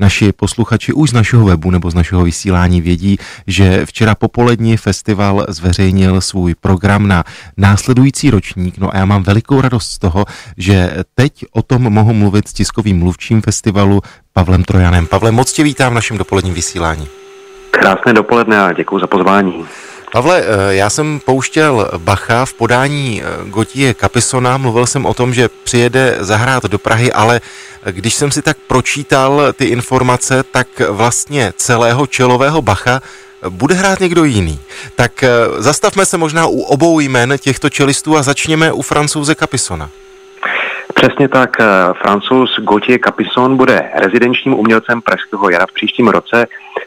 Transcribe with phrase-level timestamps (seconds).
[0.00, 5.46] Naši posluchači už z našeho webu nebo z našeho vysílání vědí, že včera popolední festival
[5.48, 7.24] zveřejnil svůj program na
[7.56, 8.78] následující ročník.
[8.78, 10.24] No a já mám velikou radost z toho,
[10.56, 14.00] že teď o tom mohu mluvit s tiskovým mluvčím festivalu
[14.32, 15.06] Pavlem Trojanem.
[15.06, 17.08] Pavle, moc tě vítám v našem dopoledním vysílání.
[17.70, 19.64] Krásné dopoledne a děkuji za pozvání.
[20.16, 25.34] Pavle, eh, já jsem pouštěl Bacha v podání eh, Gotie Capisona, mluvil jsem o tom,
[25.34, 27.40] že přijede zahrát do Prahy, ale
[27.90, 33.00] když jsem si tak pročítal ty informace, tak vlastně celého čelového Bacha
[33.48, 34.60] bude hrát někdo jiný.
[34.94, 39.90] Tak eh, zastavme se možná u obou jmen těchto čelistů a začněme u francouze Capisona.
[40.94, 41.56] Přesně tak,
[42.02, 46.46] francouz Gauthier Capison bude rezidenčním umělcem Pražského jara v příštím roce.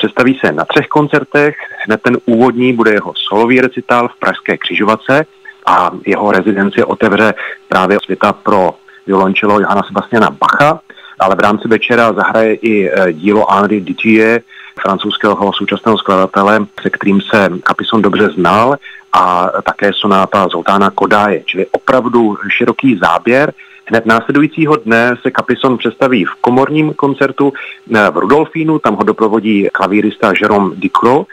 [0.00, 5.26] Představí se na třech koncertech, hned ten úvodní bude jeho solový recitál v Pražské křižovatce
[5.66, 7.34] a jeho rezidenci otevře
[7.68, 8.74] právě světa pro
[9.06, 10.80] violončelo Johana Sebastiana Bacha,
[11.18, 14.40] ale v rámci večera zahraje i e, dílo Henri Didier,
[14.80, 18.76] francouzského současného skladatele, se kterým se Capison dobře znal
[19.12, 23.52] a také sonáta Zoltána Kodáje, čili opravdu široký záběr
[23.90, 27.52] Hned následujícího dne se Capison představí v komorním koncertu
[27.94, 31.26] eh, v Rudolfínu, tam ho doprovodí klavírista Jerome Dicro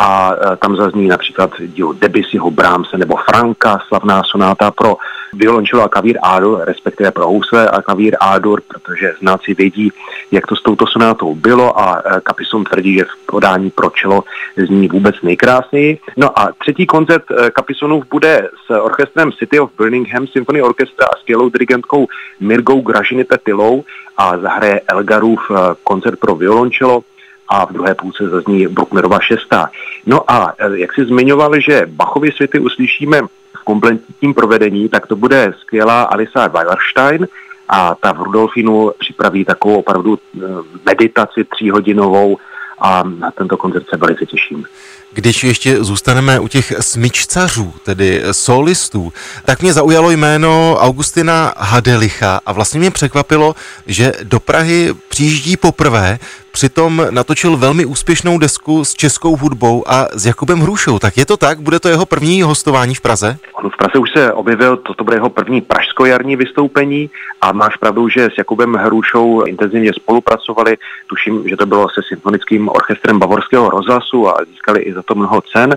[0.00, 4.96] a eh, tam zazní například díl Debussyho Brahmse nebo Franka, slavná sonáta pro
[5.32, 9.92] violončelo a klavír A-dur, respektive pro housle a klavír A-dur, protože znáci vědí,
[10.30, 14.24] jak to s touto sonátou bylo a Capison eh, tvrdí, že v podání pro čelo
[14.66, 15.98] zní vůbec nejkrásněji.
[16.16, 17.24] No a třetí koncert
[17.56, 22.06] Capisonův bude s orchestrem City of Birmingham Symphony Orchestra a skvělou dirigentkou
[22.40, 23.84] Mirgou Gražiny Petilou
[24.16, 25.40] a zahraje Elgarův
[25.84, 27.02] koncert pro violončelo
[27.50, 29.70] a v druhé půlce zazní Brucknerova šestá.
[30.06, 33.22] No a eh, jak si zmiňoval, že Bachovy světy uslyšíme
[33.56, 37.28] v kompletním provedení, tak to bude skvělá Alisa Weilerstein
[37.68, 40.40] a ta v Rudolfinu připraví takovou opravdu eh,
[40.86, 42.38] meditaci tříhodinovou
[42.78, 44.66] a na tento koncert se velice těším.
[45.12, 49.12] Když ještě zůstaneme u těch smyčcařů, tedy solistů,
[49.44, 53.54] tak mě zaujalo jméno Augustina Hadelicha a vlastně mě překvapilo,
[53.86, 56.18] že do Prahy přijíždí poprvé
[56.52, 60.98] Přitom natočil velmi úspěšnou desku s českou hudbou a s Jakubem Hrušou.
[60.98, 61.60] Tak je to tak?
[61.60, 63.36] Bude to jeho první hostování v Praze?
[63.52, 67.10] On v Praze už se objevil, toto bude jeho první pražsko-jarní vystoupení
[67.40, 70.76] a máš pravdu, že s Jakubem Hrušou intenzivně spolupracovali.
[71.06, 75.40] Tuším, že to bylo se symfonickým orchestrem Bavorského rozhlasu a získali i za to mnoho
[75.52, 75.76] cen.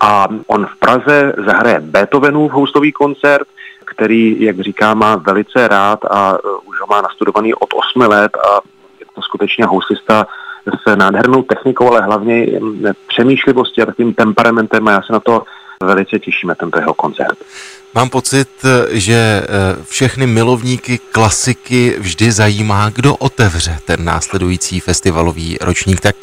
[0.00, 3.48] A on v Praze zahraje Beethovenův houstový koncert,
[3.84, 8.36] který, jak říká, má velice rád a uh, už ho má nastudovaný od 8 let
[8.36, 8.60] a
[9.14, 10.26] to skutečně housista
[10.66, 12.46] s nádhernou technikou, ale hlavně
[13.08, 15.42] přemýšlivostí a takovým temperamentem a já se na to
[15.82, 17.38] velice těšíme, tento jeho koncert.
[17.94, 18.48] Mám pocit,
[18.90, 19.46] že eh,
[19.84, 26.00] všechny milovníky klasiky vždy zajímá, kdo otevře ten následující festivalový ročník.
[26.00, 26.16] Tak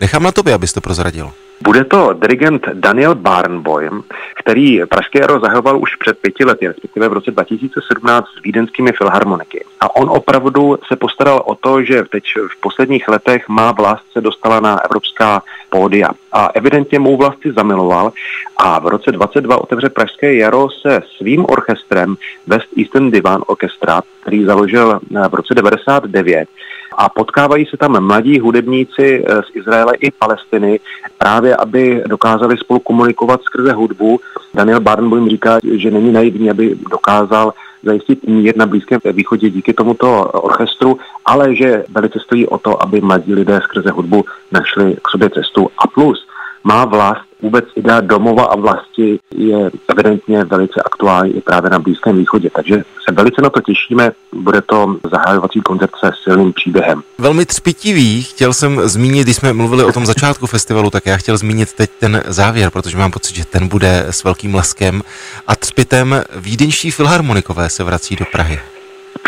[0.00, 1.30] nechám na tobě, abys to prozradil.
[1.62, 4.02] Bude to dirigent Daniel Barnboim,
[4.40, 9.64] který Pražské jaro zahajoval už před pěti lety, respektive v roce 2017 s vídeňskými filharmoniky.
[9.80, 14.20] A on opravdu se postaral o to, že teď v posledních letech má vlast se
[14.20, 16.08] dostala na evropská pódia.
[16.32, 18.12] A evidentně mou vlasti zamiloval
[18.56, 22.16] a v roce 22 otevře Pražské jaro se svým orchestrem
[22.46, 26.48] West Eastern Divan Orchestra, který založil v roce 99
[26.96, 30.80] a potkávají se tam mladí hudebníci eh, z Izraele i Palestiny,
[31.18, 34.20] právě aby dokázali spolu komunikovat skrze hudbu.
[34.54, 37.52] Daniel Barnboim říká, že není naivní, aby dokázal
[37.82, 43.00] zajistit mír na Blízkém východě díky tomuto orchestru, ale že velice stojí o to, aby
[43.00, 45.68] mladí lidé skrze hudbu našli k sobě cestu.
[45.78, 46.26] A plus
[46.64, 52.16] má vlast, vůbec idea domova a vlasti je evidentně velice aktuální i právě na Blízkém
[52.16, 52.50] východě.
[52.54, 54.12] Takže se velice na to těšíme.
[54.32, 57.02] Bude to zahájovací koncert se silným příběhem.
[57.18, 61.36] Velmi třpitivý, chtěl jsem zmínit, když jsme mluvili o tom začátku festivalu, tak já chtěl
[61.36, 65.02] zmínit teď ten závěr, protože mám pocit, že ten bude s velkým leskem
[65.46, 68.60] a třpitem vídeňští filharmonikové se vrací do Prahy.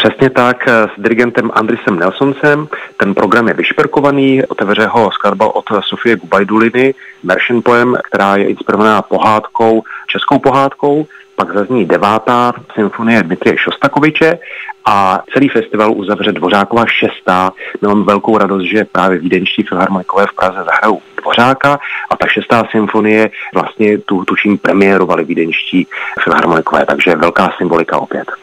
[0.03, 2.69] Přesně tak s dirigentem Andrisem Nelsonsem.
[2.97, 9.03] Ten program je vyšperkovaný, otevře ho skladba od Sofie Gubajduliny, Merchant Poem, která je inspirovaná
[9.03, 11.07] pohádkou, českou pohádkou.
[11.37, 14.39] Pak zazní devátá symfonie Dmitrie Šostakoviče
[14.85, 17.53] a celý festival uzavře Dvořáková šestá.
[17.83, 21.79] Mám velkou radost, že právě vídeňští filharmonikové v Praze zahrajou Dvořáka
[22.11, 25.87] a ta šestá symfonie vlastně tu tuším premiérovali vídeňští
[26.25, 28.42] filharmonikové, takže velká symbolika opět.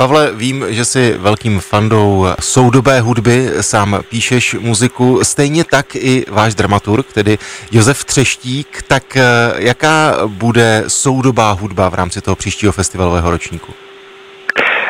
[0.00, 6.54] Pavle, vím, že jsi velkým fandou soudobé hudby, sám píšeš muziku, stejně tak i váš
[6.54, 7.38] dramaturg, tedy
[7.72, 8.82] Josef Třeštík.
[8.88, 9.22] Tak eh,
[9.56, 13.72] jaká bude soudobá hudba v rámci toho příštího festivalového ročníku?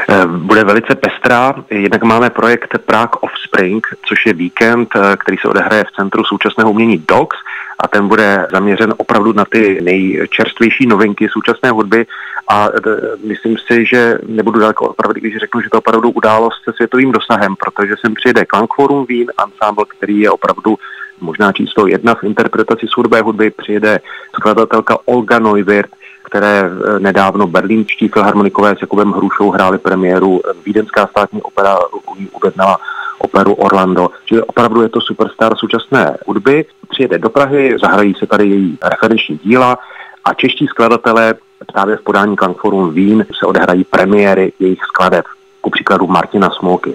[0.08, 1.54] Eh, bude velice pestrá.
[1.70, 4.88] Jednak máme projekt Prague Offspring, což je víkend,
[5.18, 7.36] který se odehraje v Centru současného umění DOX
[7.78, 12.06] a ten bude zaměřen opravdu na ty nejčerstvější novinky současné hudby
[12.48, 12.68] a
[13.26, 17.56] myslím si, že nebudu daleko opravdu, když řeknu, že to opravdu událost se světovým dosahem,
[17.56, 20.76] protože sem přijde Klangforum Vín, ensemble, který je opravdu
[21.20, 24.00] možná číslo jedna v interpretaci sudbé hudby, přijede
[24.34, 25.90] skladatelka Olga Neuwirth,
[26.22, 30.40] které eh, nedávno berlínští filharmonikové s Jakubem Hrušou hráli premiéru.
[30.66, 31.78] Vídenská státní opera
[32.32, 32.78] uvednala
[33.18, 34.10] operu Orlando.
[34.24, 36.64] Čili opravdu je to superstar současné hudby.
[36.88, 39.78] Přijede do Prahy, zahrají se tady její referenční díla
[40.24, 41.34] a čeští skladatelé
[41.72, 45.24] právě v podání Klangforum Vín se odehrají premiéry jejich skladeb
[45.60, 46.94] ku příkladu Martina Smolky.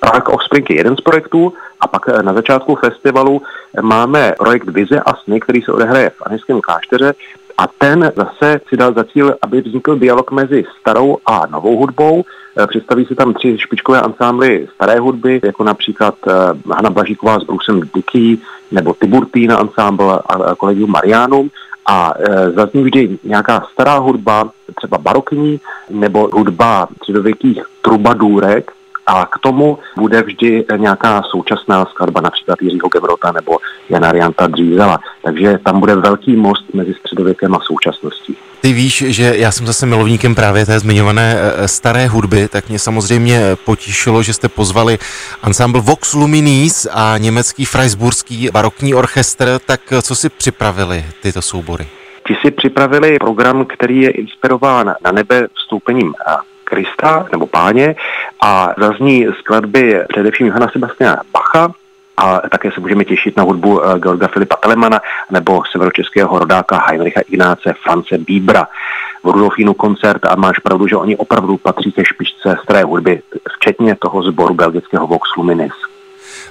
[0.00, 3.42] Prague Offspring je jeden z projektů a pak eh, na začátku festivalu
[3.82, 7.14] máme projekt Vize a sny, který se odehraje v Aniském klášteře
[7.58, 12.24] a ten zase si dal za cíl, aby vznikl dialog mezi starou a novou hudbou.
[12.58, 16.32] Eh, představí se tam tři špičkové ansámbly staré hudby, jako například eh,
[16.74, 18.38] Hanna Blažíková s Brusem Dickey
[18.70, 21.50] nebo Tiburtina ansámbl a kolegium Marianum
[21.86, 22.14] a
[22.54, 28.72] zazní vždy nějaká stará hudba, třeba barokní, nebo hudba středověkých trubadůrek,
[29.06, 33.58] a k tomu bude vždy nějaká současná skladba, například Jiřího Gevrota nebo
[33.88, 35.00] Jana Rianta Dřízela.
[35.22, 38.36] Takže tam bude velký most mezi středověkem a současností.
[38.60, 42.78] Ty víš, že já jsem zase milovníkem právě té zmiňované e, staré hudby, tak mě
[42.78, 44.98] samozřejmě potěšilo, že jste pozvali
[45.46, 49.58] ensemble Vox Luminis a německý Freisburský barokní orchestr.
[49.66, 51.86] Tak co si připravili tyto soubory?
[52.26, 56.14] Ti si připravili program, který je inspirován na nebe vstoupením
[56.64, 57.94] Krista nebo páně
[58.42, 61.74] a zazní skladby především Johana Sebastiana Bacha,
[62.16, 65.00] a také se můžeme těšit na hudbu eh, Georga Filipa Telemana
[65.30, 68.66] nebo severočeského rodáka Heinricha Ignáce France Bíbra.
[69.22, 73.22] V Rudolfínu koncert a máš pravdu, že oni opravdu patří ke špičce staré hudby,
[73.56, 75.72] včetně toho sboru belgického Vox Luminis.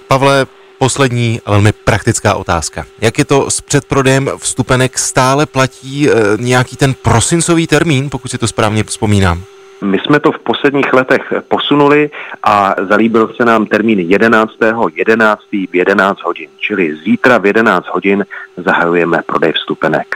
[0.08, 0.46] Pavle,
[0.78, 2.86] poslední velmi praktická otázka.
[3.02, 4.98] Jak je to s předprodejem vstupenek?
[4.98, 9.44] Stále platí e, nějaký ten prosincový termín, pokud si to správně vzpomínám?
[9.84, 12.10] My jsme to v posledních letech posunuli
[12.44, 14.52] a zalíbil se nám termín 11.
[14.96, 15.42] 11.
[15.52, 18.26] v 11 hodin, čili zítra v 11 hodin
[18.58, 20.08] zahajujeme prodej vstupenek.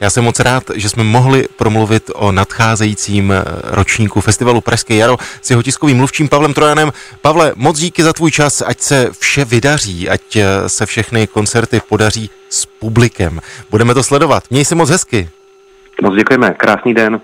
[0.00, 5.16] Já jsem moc rád, že jsme mohli promluvit o nadcházejícím eh, ročníku festivalu Pražské jaro
[5.42, 6.92] s jeho tiskovým mluvčím Pavlem Trojanem.
[7.20, 11.80] Pavle, moc díky za tvůj čas, ať se vše vydaří, ať eh, se všechny koncerty
[11.88, 13.40] podaří s publikem.
[13.70, 14.44] Budeme to sledovat.
[14.50, 15.28] Měj se moc hezky.
[16.02, 17.20] Moc děkujeme, krásný den.